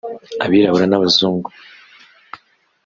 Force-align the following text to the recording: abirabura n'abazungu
abirabura 0.45 0.85
n'abazungu 0.89 1.49